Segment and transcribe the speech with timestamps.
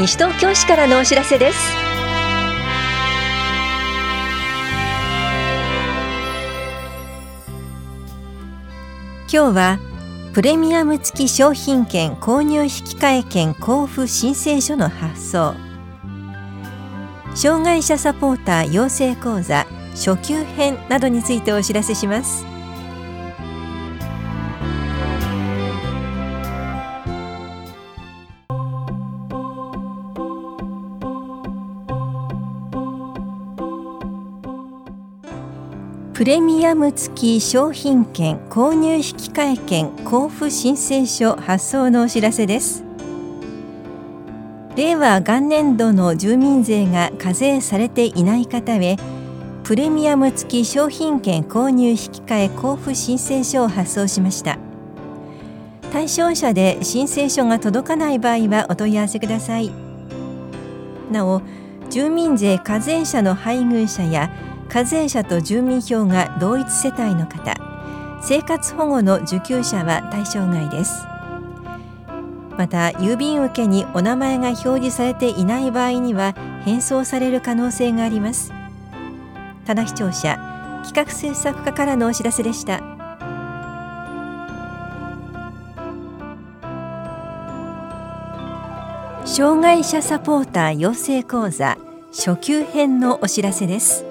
[0.00, 1.58] 西東京市からのお知らせです。
[9.30, 9.78] 今日は
[10.32, 15.54] プレミアム付き商品券購入引換券交付申請書の発送。
[17.34, 22.49] 障害者サポーター養成講座初級編などについてお知らせします。
[36.20, 42.84] プレミアム付き商品券購入引換券交付申請書発送のお知らせです。
[44.76, 48.98] 令和元年度の住民税が課税されていない方へ
[49.64, 54.58] プレミアム付き商品券購入引換交付申請書を発送しました。
[55.90, 59.70] 対象者で申請書が届かない場合はお問い合わせください。
[61.10, 61.40] なお
[61.88, 64.30] 住民税課税者の配偶者や
[64.70, 67.54] 課税者と住民票が同一世帯の方。
[68.22, 71.04] 生活保護の受給者は対象外です。
[72.56, 78.52] また郵便受けにお名前が表示されていない場合には返送される可能性があります。
[79.64, 80.38] ただ視聴者
[80.84, 82.80] 企画制作課からのお知らせでした。
[89.24, 91.78] 障害者サポーター養成講座
[92.12, 94.09] 初級編のお知らせです。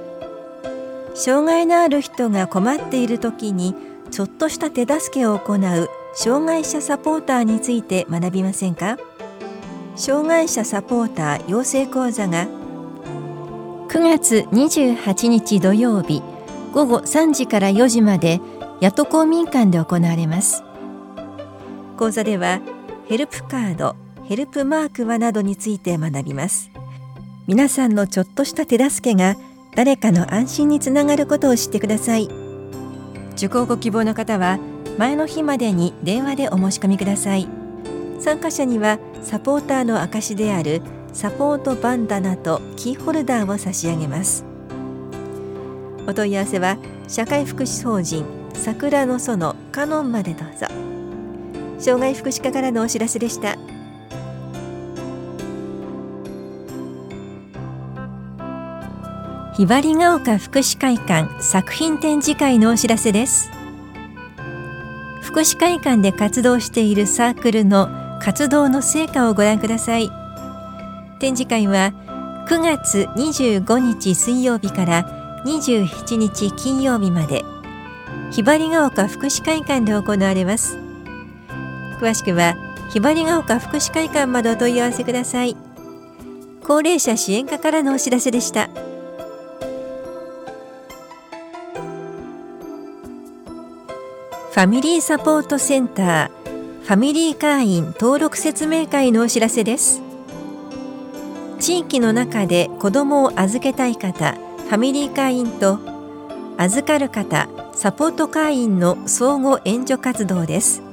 [1.22, 3.76] 障害のある人が困っている時に
[4.10, 8.98] ちょっとした手助けを行う障害者サポーターについて学びませんか？
[9.98, 12.48] 障害者サポーター養成講座が
[13.90, 16.24] 9月28日土曜日
[16.74, 18.40] 午後3時から4時まで
[18.82, 20.64] 八戸公民館で行われます。
[21.98, 22.62] 講座では
[23.10, 26.72] ヘルプカードヘルプマークはなどについて学びます。
[27.46, 29.36] 皆さんのちょっとした手助けが
[29.76, 32.30] 誰かの安心につながることを知ってください。
[33.34, 34.60] 受講ご希望の方は
[34.98, 37.48] 前の日までに電話でお申し込みください。
[38.20, 40.82] 参加者にはサポーターの証である
[41.14, 44.44] サポートバンダナとキーホルダーを差し上げます。
[46.06, 50.68] お問い合わせは社会福祉法人桜の園カノンまでどうぞ。
[51.80, 53.56] 障害福祉課からのお知らせでした。
[59.60, 63.52] ひばりが丘福祉会館作品展示会のお知らせです。
[65.22, 67.90] 福祉会館で活動しているサークルの
[68.22, 70.10] 活動の成果をご覧ください。
[71.20, 71.92] 展示会は
[72.48, 77.44] 9月25日水曜日から27日金曜日まで
[78.32, 80.78] ひばりが丘福祉会館で行われます。
[82.00, 82.56] 詳しくは
[82.94, 85.58] ひばりが丘福祉会館までお問い合わせください。
[86.64, 88.70] 高齢者支援課からのお知らせでした。
[94.60, 96.30] ァミリーサポートセンター
[96.84, 100.02] ファミリー会員登録説明会のお知らせです。
[101.62, 105.80] 地域の中で子どもを預けたい方ファミリー会員と
[106.58, 110.82] 預かる方サポート会員の相互援助活動です。
[110.82, 110.88] フ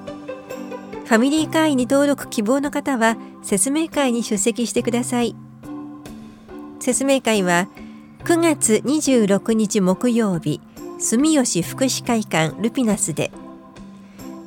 [1.11, 5.35] ァミリー会員に登録希望の方は説明会に出席してください。
[6.79, 7.69] 説明会は
[8.23, 10.61] 9月26日木曜日
[11.01, 13.33] 住吉福祉会館ルピナスで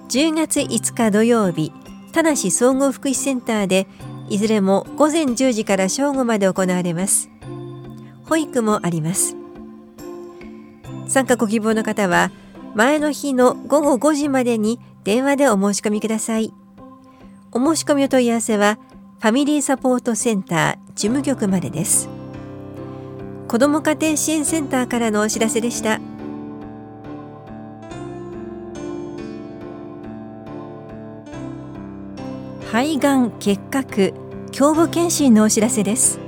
[0.10, 1.72] 10月5日土曜日
[2.12, 3.86] 田梨総合福祉センターで
[4.28, 7.30] いずれも午前10時から正午まで行われます。
[8.26, 9.36] 保育もあります。
[11.08, 12.32] 参加ご希望の方は
[12.74, 16.52] 前の日の午後5時までに電話でお申し込みください。
[17.52, 18.80] お申し込みお問い合わせは
[19.20, 22.10] ファミリーサポートセンター事務局までです。
[23.48, 26.00] 子ども家庭支援センターからのお知らせでした。
[32.72, 34.14] 肺がん結核
[34.54, 36.20] 胸部検診のお知らせです。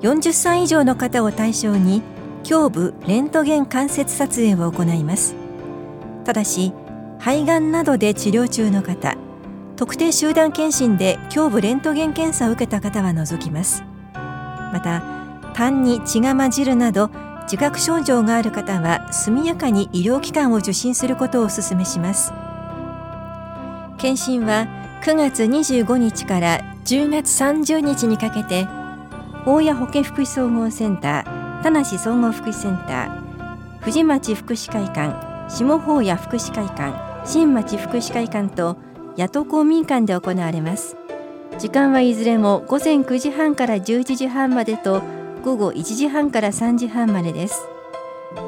[0.00, 2.02] 40歳以上の方を対象に
[2.44, 5.36] 胸部レントゲン関節撮影を行います。
[6.24, 6.72] ただし
[7.20, 9.16] 肺がんなどで治療中の方
[9.76, 13.84] 特定集団検診で胸部レントゲン検査を受けた方は除きます。
[14.14, 15.04] また
[15.54, 17.10] 痰に血が混じるなど
[17.42, 22.32] 自覚症状がある方は速やかに医療機関を受診することをお勧めします。
[23.96, 28.66] 検診は9月25日から10月30日にかけて
[29.46, 38.76] 大谷保健福祉総合センター田梨総合福祉センター藤町福祉会館下法谷福祉会館新町福祉会館と
[39.16, 40.96] 野党公民館で行われます。
[41.58, 45.02] 時間はいずれも午前9時半から11時半までと
[45.42, 47.66] 午後1時半から3時半までです。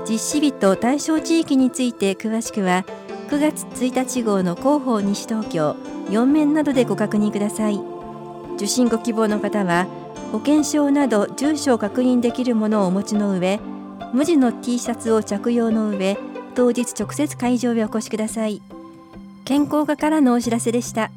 [0.08, 2.85] 実施日と対象地域について詳しくは
[3.31, 5.76] 9月1日号の広報西東京
[6.11, 7.81] 4面などでご確認ください。
[8.57, 9.87] 受診ご希望の方は
[10.33, 13.59] 保険証など住所を確認できるものをお持ちの上
[14.12, 16.19] 無地の T シャツを着用の上
[16.55, 18.61] 当日直接会場へお越しください。
[19.45, 21.11] 健康課からのお知らせでした。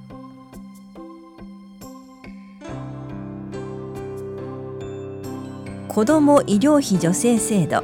[5.88, 7.84] 子ども医療費助成制度。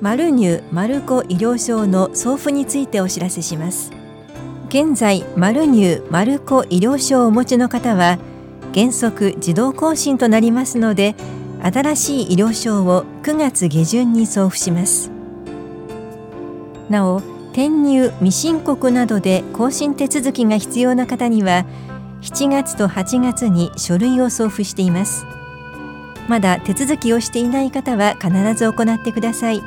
[0.00, 3.93] マルニュ・マルコ医療証の送付についてお知らせします。
[4.74, 8.18] 現在マルニュー・マルコ医療証をお持ちの方は
[8.74, 11.14] 原則自動更新となりますので
[11.62, 15.12] 新しい医療証を9月下旬に送付します。
[16.90, 17.18] なお
[17.52, 21.66] 転入未申告などで更新手続きが必要な方には
[22.22, 25.24] 7月と8月に書類を送付しています。
[26.28, 29.62] まだ手続きをしていない方は必ず行ってください。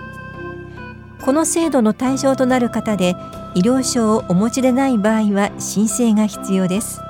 [1.22, 3.16] この制度の対象となる方で
[3.58, 7.02] 医療証をお持ちでない場合は申請が必要です。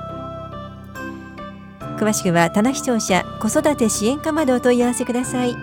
[1.98, 5.54] 詳しくは棚視聴者子育て支援課までお問い合わせください。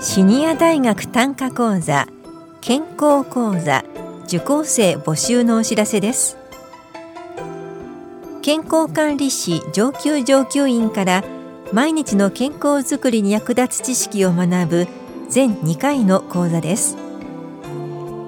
[0.00, 2.06] シニア大学単価講座
[2.60, 3.84] 健康講座
[4.26, 6.36] 受講生募集のお知らせです。
[8.42, 11.24] 健康管理士上級上級員から
[11.74, 14.88] 毎日の健康づくりに役立つ知識を学ぶ
[15.28, 16.96] 全2回の講座です。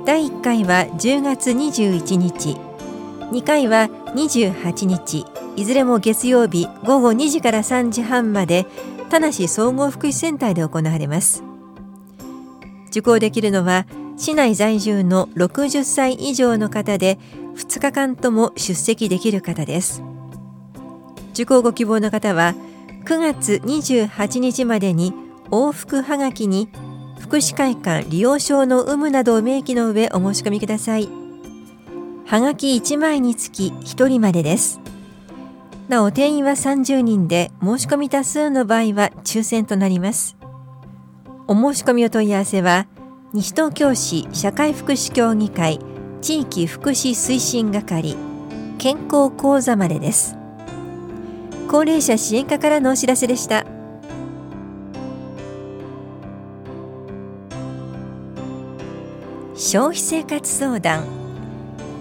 [0.05, 2.57] 第1回は10月21日。
[3.31, 5.27] 2回は28日。
[5.55, 8.67] いずれも月曜日午後2時から3時半まで
[9.11, 11.45] 田梨総合福祉センターで行われます。
[12.89, 17.17] 受講できるのは市内在住の60歳以上の方で
[17.55, 20.03] 2日間とも出席できる方です。
[21.31, 22.57] 受講ご希望の方は
[23.07, 25.15] 9月28日までに
[25.51, 26.69] 往復はがきに
[27.21, 31.09] 福祉会館利用証の有無などを明記の上お申し込みください。
[32.27, 34.81] はがき1枚につき1人までです。
[35.89, 40.37] なお定員は30人で申し込み多数の場合は抽選となります。
[41.47, 42.89] お申し込みお問い合わせは
[43.33, 45.79] 西東京市社会福祉協議会
[46.23, 48.17] 地域福祉推進係
[48.79, 50.37] 健康講座までです。
[51.69, 53.67] 高齢者支援課からのお知らせでした。
[59.57, 61.05] 消費生活相談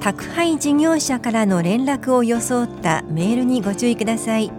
[0.02, 4.52] 宅配事業者からの連絡を装ったメールにご注意ください。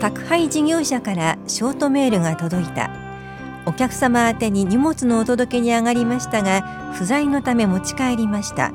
[0.00, 2.90] 宅配事業者からショートメールが届いた。
[3.66, 8.67] お客様宛に荷物のお届けに上がりましたが不在のため持ち帰りました。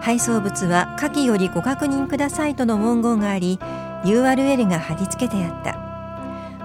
[0.00, 3.58] 配送物は下記よりご確認くださいとの文言があり
[4.04, 5.90] URL が貼り付けてあった。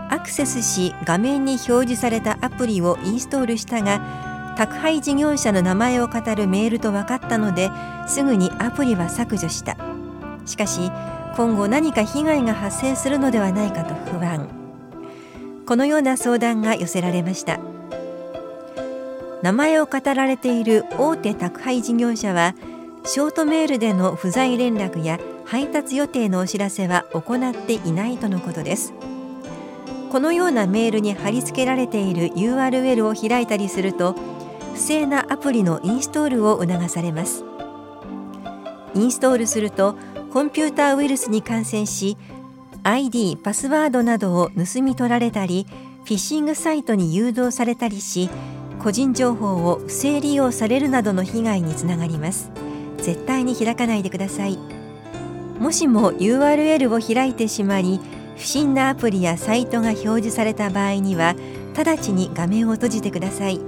[0.10, 7.70] アクセスし画面に表示されたアプリをインストールしたが宅配事業者の名前を語るメールと分かったので
[8.08, 9.78] すぐにアプリは削除した。
[10.46, 10.92] しかし
[11.36, 14.48] 今後何か被害が発生するのではないかと不安。
[15.66, 17.60] このような相談が寄せられました。
[19.42, 22.56] 名前を語られている大手宅配事業者は
[23.06, 28.94] ショートメールでの不在連絡や配達予定のお知らせは行っていないとのことです。
[30.12, 34.16] このようなメールに貼り付けられている URL を開いたりすると
[34.74, 37.44] 不正なアプリのインストールを促されます。
[38.96, 39.96] インストールすると
[40.34, 42.18] コンピューターウイルスに感染し
[42.84, 45.68] ID パスワードなどを盗み取られたり
[46.06, 48.30] フィッシングサイトに誘導されたりし
[48.80, 52.65] 個人情報を不正利用されるなどの被害につながります。
[53.06, 54.58] 絶対に開かないでください。
[55.60, 58.00] もしも URL を開いてしまい
[58.36, 61.36] 不審なアプリやサイトが表示された場合には
[61.78, 63.62] 直ちに画面を閉じてください。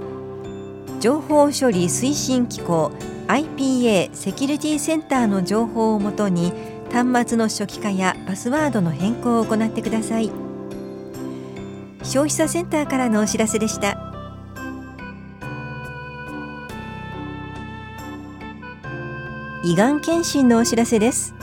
[0.98, 2.90] 情報処理推進機構
[3.28, 6.52] IPA セキュリティセンターの情報をもとに
[6.90, 10.32] 端末の初期化やパスワードの変更を行ってください。
[12.02, 14.07] 消費者センターからのお知らせでした。
[19.68, 21.34] 胃がん検診のお知らせです。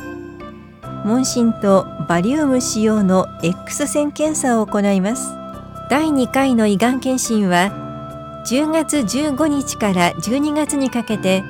[1.05, 5.31] 問診とバリウム使用の X 線検査を行います。
[5.91, 11.43] 第2回の胃がん検診は10月15日から12月にかけて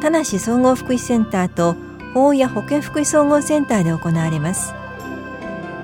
[0.00, 1.76] 田梨総合福祉センターと
[2.14, 4.72] 大谷保健福祉総合センターで行われます。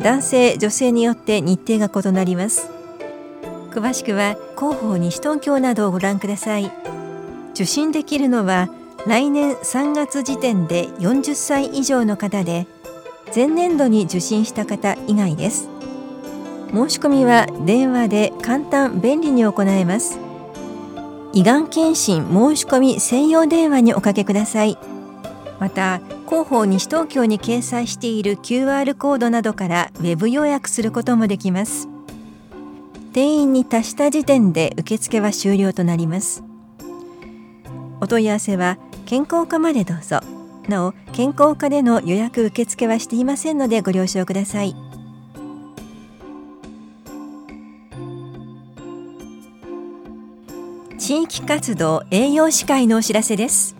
[0.02, 2.70] 男性女性によって日程が異なります。
[3.70, 6.72] 詳しくは広報西東京などをご覧ください。
[7.52, 8.70] 受診できるのは
[9.06, 12.68] 来年3月時点で40歳以上の方で
[13.34, 15.68] 前年度に受診した方以外です。
[16.72, 20.20] 申し込みは電話で簡単便利に行えます。
[21.32, 24.78] 胃がん検診申し込み専用電話におかけください。
[25.58, 31.88] また広報西東京に掲載している QR コードなどからウェブ予約することもできます。
[33.12, 36.44] 定員に達した時点で受付は終了となります。
[38.00, 38.78] お問い合わせは
[39.12, 40.20] 健康課までどうぞ。
[40.70, 44.74] なお健康課での予約受付はしていませんのでご了承ください。
[50.98, 53.76] 地域活動栄養士会のお知らせです。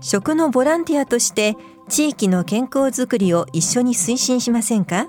[0.00, 1.56] 食のボランティアとして
[1.88, 5.08] 地域の健康づくりを一緒に推進しませんか？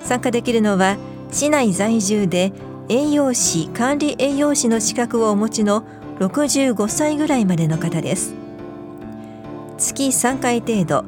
[0.00, 0.96] 参加できるのは
[1.30, 2.52] 市内在住で
[2.88, 5.84] 栄養士管理栄養士の資格をお持ちの
[6.18, 8.34] 65歳ぐらいまでの方です。
[9.78, 11.04] 月3回程度。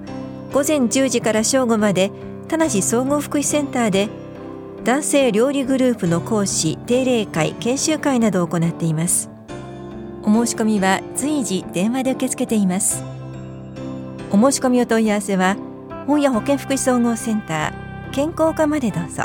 [0.53, 2.13] 午前10時から正午まで
[2.47, 4.09] 田無総合福祉センターで
[4.85, 9.31] 男性料理グループの講師定例会研修会などを行っています。
[10.23, 13.03] お申し込みは随時電話で受け付けています。
[14.31, 15.57] お申し込みお問い合わせは
[16.07, 19.25] 本屋保健福祉総合センター健康課までどうぞ。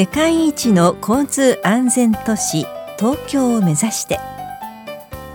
[0.00, 2.66] 世界一の交通安全都市
[2.98, 4.18] 東京を目指して。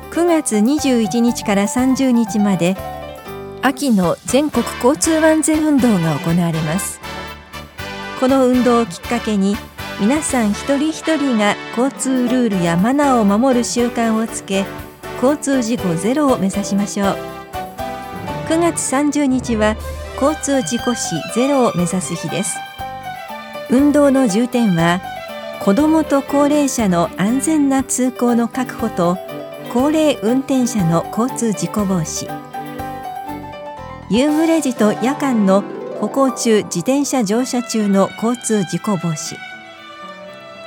[0.10, 2.76] 9月21日から30日まで
[3.62, 7.00] 秋の全国交通安全運動が行われます。
[8.20, 9.56] この運動をきっかけに
[10.00, 14.66] 皆さん一人一人が交通ルールやマナーを守る習慣をつけ
[15.22, 17.18] 交通事故ゼロを目指しましょう。
[18.50, 19.76] 9月30日は
[20.20, 22.58] 交通事故死ゼロを目指す日です。
[23.76, 25.02] 運動の重点は
[25.62, 29.18] 子どもと高齢者の安全な通行の確保と
[29.74, 32.26] 高齢運転者の交通事故防止。
[34.10, 35.62] 夕暮れ時と夜間の
[36.00, 39.36] 歩行中自転車乗車中の交通事故防止。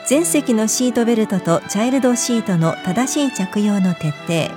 [0.07, 4.55] 全席のシートベルトとチャイルドシートの正しい着用の徹底。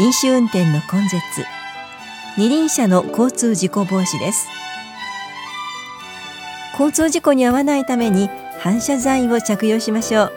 [0.00, 1.22] 飲酒運転の根絶。
[2.36, 4.48] 二輪車の交通事故防止です。
[6.78, 8.28] 交通事故に遭わないために
[8.58, 10.32] 反射材を着用しましょう。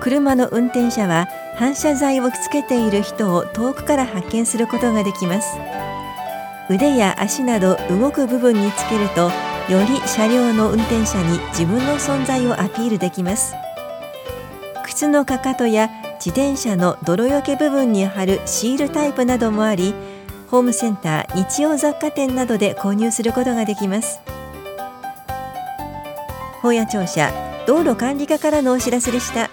[0.00, 5.56] 車の運転者は反射材をつけている人を遠くから発見することができます。
[6.68, 9.30] 腕や足など動く部分につけると
[9.72, 13.54] より車両の運転者に自分の存在をアピールできます。
[14.84, 19.94] 靴のかかとや自転車の泥よけ部分に貼るシールタイプなどもあり
[20.50, 24.33] ホームセンター日用雑貨店などで購入することができます。
[26.64, 27.30] 本屋庁舎
[27.66, 29.50] 道路管理課からのお知らせでした。